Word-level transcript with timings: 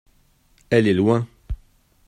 Elle 0.71 0.87
est 0.87 0.95
loin. 0.95 1.27